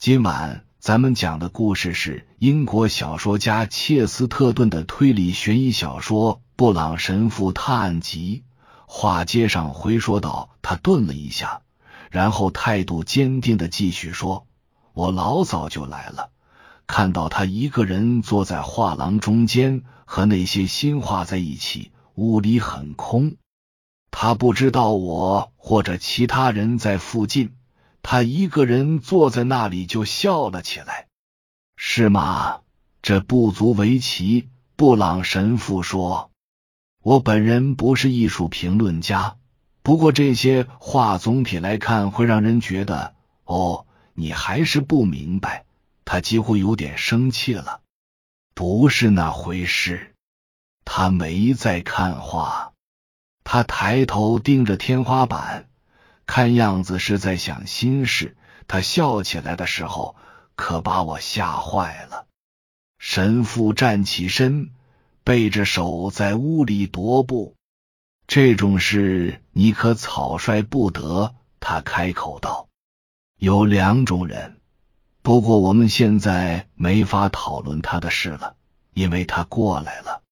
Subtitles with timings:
[0.00, 8.44] 今晚咱们讲的故事是英国小说家切斯特顿的推理悬疑小说《布朗神父探案集》。
[8.86, 11.60] 话接上回说道，他顿了一下，
[12.10, 14.46] 然后态度坚定的继续说
[14.94, 16.30] ：“我老早就来了，
[16.86, 23.34] 看到他一个人坐在画廊中间，和那些新画在一起，屋里很空。
[24.10, 27.52] 他不知道我或者其他人在附近。”
[28.02, 31.06] 他一个人坐在那里就笑了起来，
[31.76, 32.60] 是吗？
[33.02, 34.48] 这不足为奇。
[34.76, 36.30] 布朗神父说
[37.02, 39.36] ：“我本人不是艺术评论家，
[39.82, 43.14] 不过这些话总体来看会让人觉得……
[43.44, 45.64] 哦，你还是不明白。”
[46.04, 47.82] 他几乎有点生气了。
[48.52, 50.14] 不是那回事。
[50.84, 52.72] 他没在看画，
[53.44, 55.69] 他抬头盯着天花板。
[56.30, 58.36] 看样子是在想心事。
[58.68, 60.14] 他笑起来的时候，
[60.54, 62.28] 可把我吓坏了。
[63.00, 64.70] 神父站起身，
[65.24, 67.56] 背着手在屋里踱步。
[68.28, 71.34] 这种事你可草率不得。
[71.58, 72.68] 他开口道
[73.36, 74.60] ：“有两种人，
[75.22, 78.54] 不过我们现在没法讨论他的事了，
[78.94, 80.22] 因为他过来了。”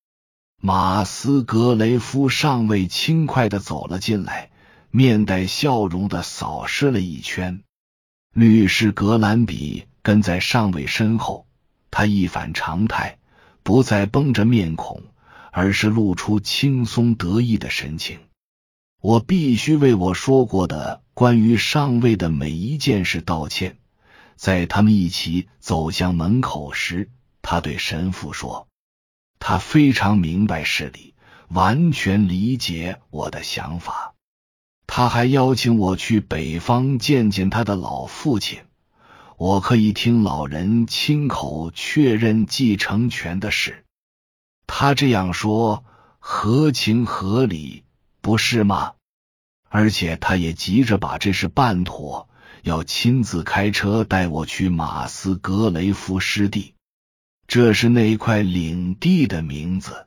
[0.62, 4.53] 马斯格雷夫上尉轻快的走了进来。
[4.91, 7.62] 面带笑容的扫视了一圈，
[8.33, 11.47] 律师格兰比跟在上尉身后。
[11.91, 13.19] 他一反常态，
[13.62, 15.03] 不再绷着面孔，
[15.53, 18.20] 而是露出轻松得意的神情。
[19.00, 23.78] 我必须为我说过的关于上尉的每一件事道歉。
[24.36, 27.11] 在他们一起走向门口时，
[27.42, 28.69] 他对神父说
[29.41, 31.14] ：“他非常明白事理，
[31.48, 34.14] 完全理解我的想法。”
[34.91, 38.61] 他还邀请我去北方见见他的老父亲，
[39.36, 43.84] 我可以听老人亲口确认继承权的事。
[44.67, 45.84] 他这样说
[46.19, 47.85] 合情合理，
[48.23, 48.95] 不是吗？
[49.68, 52.29] 而且他也急着把这事办妥，
[52.63, 56.74] 要亲自开车带我去马斯格雷夫湿地，
[57.46, 60.07] 这是那一块领地的名字。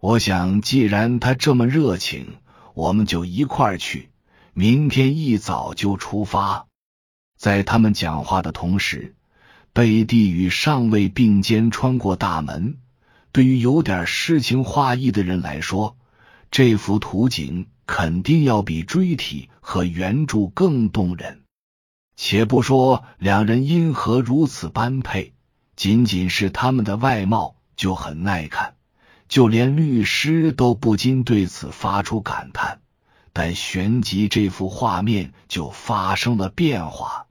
[0.00, 2.38] 我想，既然他这么热情。
[2.78, 4.08] 我们就一块儿去，
[4.52, 6.68] 明天一早就出发。
[7.36, 9.16] 在他们讲话的同时，
[9.72, 12.78] 贝蒂与上尉并肩穿过大门。
[13.32, 15.96] 对于有点诗情画意的人来说，
[16.52, 21.42] 这幅图景肯定要比锥体和圆柱更动人。
[22.14, 25.34] 且不说两人因何如此般配，
[25.74, 28.76] 仅仅是他们的外貌就很耐看。
[29.28, 32.80] 就连律师都不禁对此发出感叹，
[33.32, 37.26] 但旋即这幅画面就发生了变化。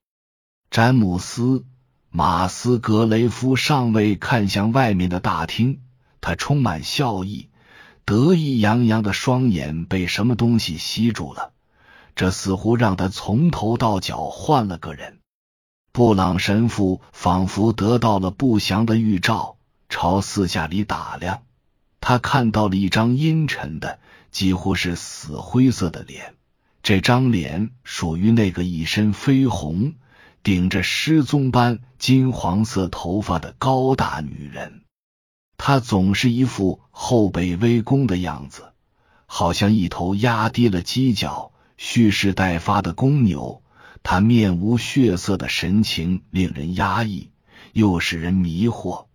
[0.70, 1.42] 詹姆斯·
[2.10, 5.82] 马斯格雷夫上尉看向外面的大厅，
[6.22, 7.50] 他充满笑意，
[8.06, 11.52] 得意洋洋的双眼被什么东西吸住了，
[12.16, 15.20] 这似乎让他从头到脚换了个人。
[15.92, 19.58] 布朗神父仿佛得到了不祥的预兆，
[19.90, 21.42] 朝四下里打量。
[22.00, 24.00] 他看到了一张阴沉的、
[24.32, 26.36] 几乎是死灰色的脸。
[26.84, 29.96] 这张脸属于那个一身绯红、
[30.42, 34.84] 顶着失踪般金黄色头发的高大女人。
[35.58, 38.72] 她总是一副后背微弓的样子，
[39.26, 43.64] 好像一头压低了犄角、蓄势待发的公牛。
[44.04, 47.32] 她面无血色的神情令人压抑，
[47.74, 49.07] 又使人迷惑，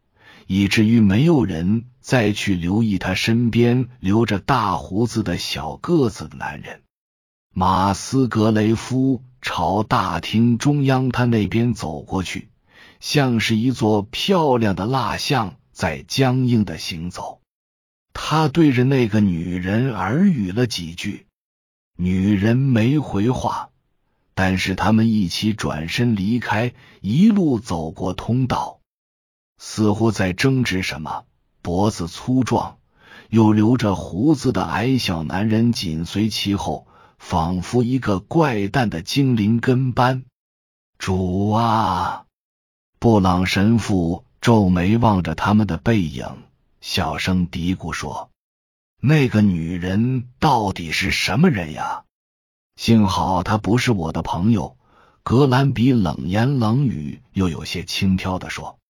[0.52, 1.86] 以至于没有人。
[2.02, 6.82] 再去留意他身边留着大胡子的小个子的男人
[7.54, 12.48] 马斯格雷夫朝大厅中央他那边走过去，
[12.98, 17.40] 像是一座漂亮的蜡像在僵硬的行走。
[18.12, 21.26] 他对着那个女人耳语了几句，
[21.96, 23.70] 女人没回话，
[24.34, 28.80] 但是他们一起转身离开，一路走过通道，
[29.58, 31.24] 似乎在争执什么。
[31.62, 32.78] 脖子粗壮
[33.28, 36.86] 又留着胡子的矮小男人紧随其后，
[37.18, 40.24] 仿佛一个怪诞的精灵跟班。
[40.98, 42.24] 主啊！
[42.98, 46.26] 布朗神父皱眉望着他们的背影，
[46.80, 48.30] 小声嘀咕说
[49.00, 52.04] ：“那个女人到底是什么人呀？
[52.76, 54.76] 幸好她不是我的朋友。”
[55.24, 58.80] 格兰比冷言冷语又有些轻佻的说。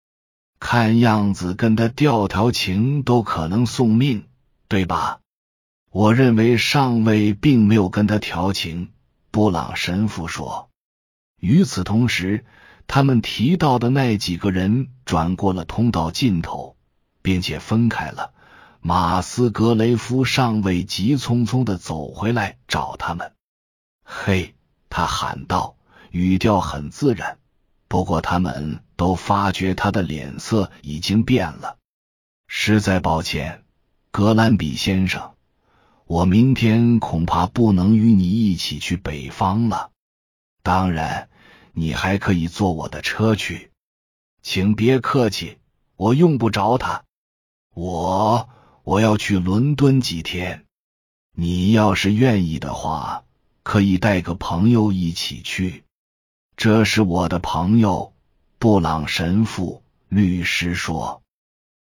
[0.64, 4.26] 看样子跟他调调情都可能送命，
[4.68, 5.18] 对吧？
[5.90, 8.92] 我认为上尉并没有跟他调情。
[9.32, 10.70] 布朗神父说。
[11.40, 12.44] 与此同时，
[12.86, 16.76] 他们提到的那几个人转过了通道尽头，
[17.22, 18.32] 并且分开了。
[18.80, 23.32] 马斯格雷夫上尉急匆匆的走回来找他们。
[24.04, 24.54] 嘿，
[24.88, 25.74] 他喊道，
[26.12, 27.38] 语调很自然。
[27.92, 31.76] 不过他们都发觉他的脸色已经变了。
[32.48, 33.64] 实在抱歉，
[34.10, 35.34] 格兰比先生，
[36.06, 39.90] 我明天恐怕不能与你一起去北方了。
[40.62, 41.28] 当然。
[41.74, 43.70] 你还可以坐我的车去，
[44.42, 45.56] 请别客气，
[45.96, 47.04] 我用不着它。
[47.74, 48.50] 我
[48.84, 50.66] 我要去伦敦几天，
[51.34, 53.24] 你要是愿意的话，
[53.62, 55.84] 可以带个朋友一起去。
[56.56, 58.12] 这是我的朋友
[58.58, 59.82] 布朗神父。
[60.08, 61.22] 律师说：“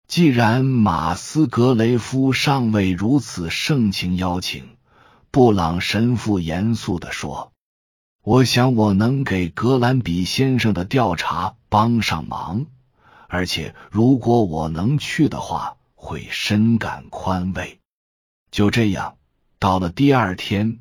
[0.05, 4.75] 既然马斯格雷夫上尉如此盛情邀请，
[5.31, 7.53] 布朗神父严肃的说。”
[8.23, 12.65] 我想我能给格兰比先生的调查帮上忙，
[13.29, 17.79] 而且如果我能去的话，会深感宽慰。
[18.51, 19.15] 就这样，
[19.57, 20.79] 到了第二天，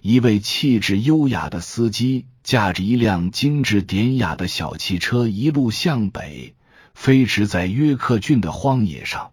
[0.00, 6.54] 一位气质优雅的司机驾着一辆精致典雅的小汽车，一路向北，
[6.94, 9.32] 飞驰在约克郡的荒野上。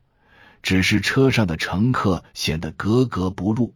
[0.62, 3.74] 只是车上的乘客显得格格不入。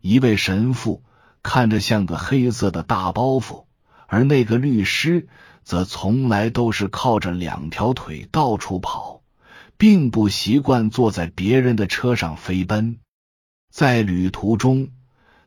[0.00, 1.02] 一位神父。
[1.42, 3.64] 看着像个黑色的大包袱，
[4.06, 5.26] 而那个律师
[5.64, 9.22] 则从来都是靠着两条腿到处跑，
[9.76, 13.00] 并不习惯坐在别人的车上飞奔。
[13.72, 14.90] 在旅途中，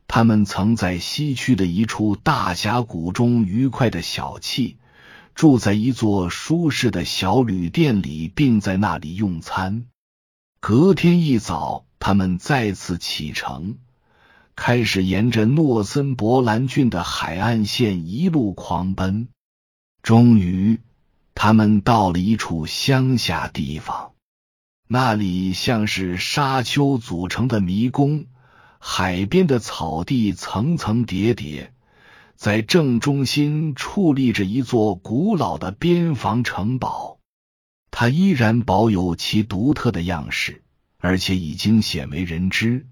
[0.07, 4.75] 他们曾在西区的一处大峡谷中愉快的小憩，
[5.33, 9.85] 住在一座舒适的小旅店里，并在那里用餐。
[10.59, 13.77] 隔天一早，他们再次启程。
[14.55, 19.27] 开始沿着诺森伯兰郡的海岸线一路狂奔，
[20.01, 20.79] 终于，
[21.33, 24.13] 他们到了一处乡下地方。
[24.87, 28.27] 那里像是沙丘组成的迷宫，
[28.87, 31.73] 海边的草地层层叠叠，
[32.35, 37.17] 在正中心矗立着一座古老的边防城堡，
[37.89, 40.61] 它依然保有其独特的样式，
[40.99, 42.85] 而且已经鲜为人知。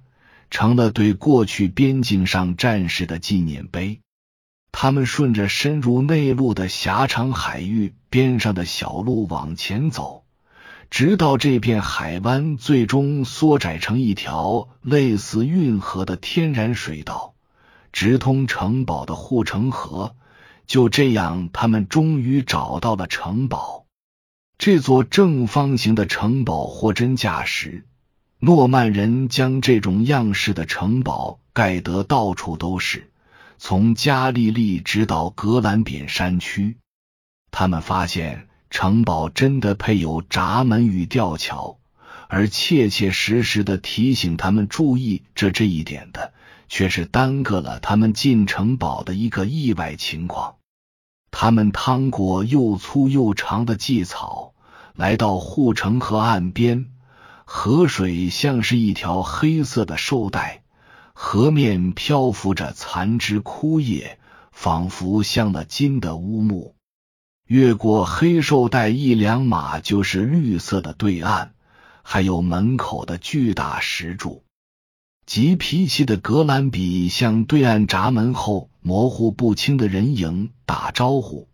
[0.49, 4.01] 成了对过去边境上战士的纪念碑。
[4.71, 10.22] 他们顺着深入内陆的狭长海域边上的小路往前走，
[10.93, 17.33] 直到这片海湾最终缩窄成一条类似运河的天然水道，
[17.91, 20.15] 直通城堡的护城河。
[20.67, 23.87] 就这样，他们终于找到了城堡。
[24.59, 27.87] 这座正方形的城堡货真价实。
[28.37, 33.11] 诺曼人将这种样式的城堡盖得到处都是，
[33.57, 36.77] 从加利利直到格兰扁山区。
[37.49, 41.77] 他们发现城堡真的配有闸门与吊桥，
[42.27, 46.33] 而切切实实的提醒他们注意这这一点的，
[46.67, 50.55] 却是耽搁了他们进城堡的一个意外情况。
[51.29, 54.55] 他们趟过又粗又长的蓟草，
[54.95, 56.87] 来到护城河岸边。
[57.45, 60.63] 河水像是一条黑色的绶带，
[61.13, 64.17] 河面漂浮着残枝枯叶，
[64.51, 66.73] 仿佛镶了金的乌木。
[67.47, 71.50] 越过黑兽带一两码，就是绿色的对岸，
[72.01, 74.43] 还有门口的巨大石柱。
[75.25, 81.47] 急脾气的格兰比向对岸闸门后模糊不清的人影打招呼，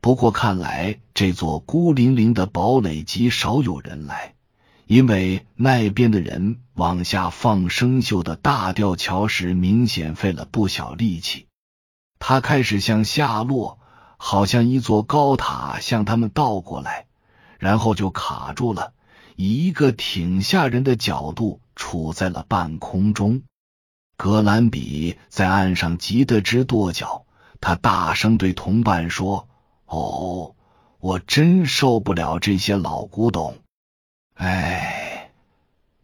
[0.00, 4.34] 不过看来这座孤零零的堡垒极少有人来。
[4.86, 11.46] 因为那边的人往下放生锈的大吊桥时，明显费了不小力气。
[12.20, 13.79] 他开始向下落，
[14.22, 17.06] 好像一座高塔向他们倒过来，
[17.58, 18.92] 然后就卡住了，
[19.34, 23.42] 以一个挺吓人的角度处在了半空中。
[24.18, 27.24] 格兰比在岸上急得直跺脚，
[27.62, 29.48] 他大声对同伴说
[29.88, 30.54] ：“哦，
[30.98, 33.56] 我真受不了这些老古董。”
[34.36, 35.30] 哎，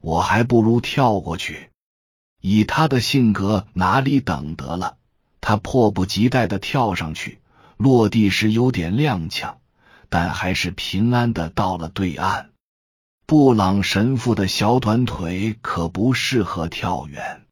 [0.01, 1.69] 我还不如跳过去。
[2.41, 4.97] 以他的性格，哪里等得了？
[5.43, 7.41] 他迫不及待的跳上去，
[7.77, 9.57] 落地时有点踉跄，
[10.09, 12.51] 但还是平安的到了对岸。
[13.27, 17.43] 布朗神父的小短腿可不适合跳远，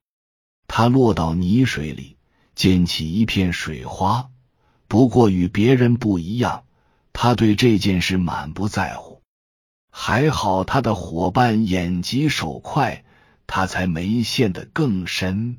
[0.67, 2.17] 他落到泥水里，
[2.55, 4.31] 溅起一片水花。
[4.87, 6.65] 不过与别人不一样，
[7.13, 9.21] 他对这件事满不在乎。
[9.91, 13.05] 还好他的伙伴眼疾手快，
[13.47, 15.59] 他才没陷得更深。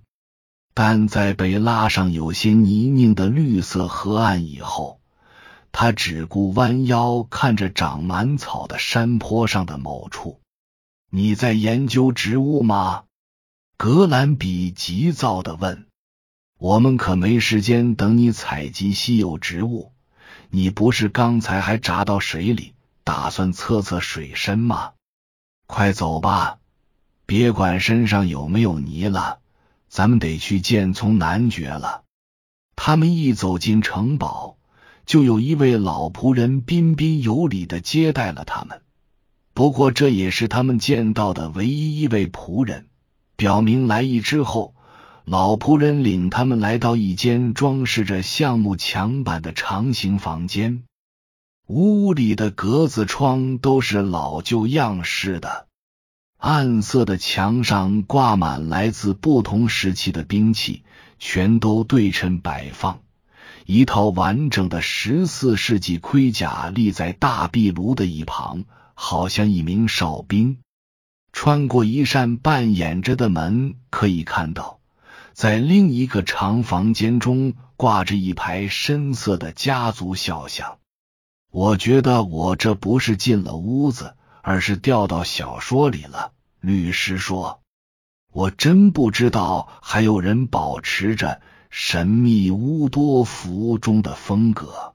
[0.75, 5.00] 但在被拉上有些泥泞的绿色河岸以后，
[5.72, 10.41] 他只顾弯腰看着长满草的山坡上的某处。
[11.10, 13.05] 你在研究植物吗？
[13.77, 15.88] 格兰比急躁的问。
[16.58, 19.94] 我们可没时间等你采集稀有植物。
[20.50, 22.74] 你不是刚才还扎到水里，
[23.05, 24.91] 打算测测水深吗？
[25.67, 26.58] 快走吧，
[27.25, 29.39] 别管身上有没有泥了，
[29.96, 32.04] 咱们得去见从男爵了。
[32.75, 34.58] 他们一走进城堡，
[35.06, 38.82] 就有一位老仆人彬彬有礼的接待了他们。
[39.54, 42.88] 不过这也是他们见到的唯一一位仆人。
[43.38, 44.75] 表明来意之后，
[45.24, 50.84] 老仆人领他们来到一间装饰着橡木墙板的长形房间。
[51.68, 55.68] 屋里的格子窗都是老旧样式的，
[56.46, 60.84] 暗色的墙上挂满来自不同时期的兵器，
[61.18, 63.00] 全都对称摆放。
[63.66, 70.60] 一套完整的十四世纪盔甲立在大壁炉的一旁，好像一名哨兵。
[71.34, 74.78] 穿过一扇半掩着的门，可以看到，
[75.34, 80.78] 在另一个长房间中挂着一排深色的家族肖像。
[81.50, 86.34] 我觉得我这不是进了屋子，而是掉到小说里了。
[86.65, 87.62] 律师说
[88.34, 91.41] ：“我真不知道还有人保持着。”
[91.77, 94.93] 神秘乌多福中的风格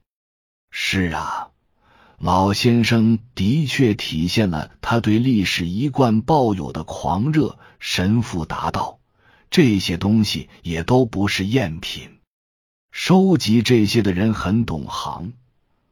[0.70, 1.50] 是啊，
[2.16, 7.58] 老先生的确体现了他对历史一贯抱有的狂热。
[7.80, 8.98] 神父答道
[9.50, 12.18] ：“这些东西也都不是赝品，
[12.90, 15.34] 收集这些的人很懂行，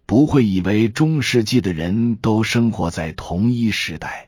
[0.06, 4.27] 不会以为中世纪的人都生活在同一时代。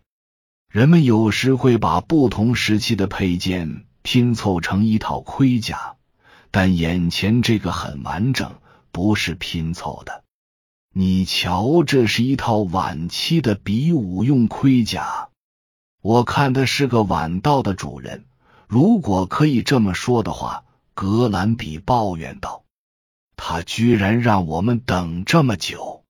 [0.71, 5.97] 人们有时会把不同时期的配件拼凑成一套盔甲。”
[6.53, 8.55] 但眼前这个很完整，
[8.91, 10.25] 不是拼凑的。
[10.93, 15.29] 你瞧，这是一套晚期的比武用盔甲。
[16.03, 18.25] 我看他是个晚到的主人，
[18.67, 20.65] 如果可以这么说的话。
[20.93, 22.65] 格兰比抱怨道
[23.35, 26.05] ：“他居然让我们等这么久。”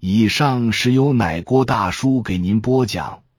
[0.00, 3.22] 以上是由奶锅大叔给您播讲，